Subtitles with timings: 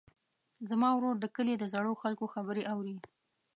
[0.69, 2.95] زما ورور د کلي د زړو خلکو خبرې اوري.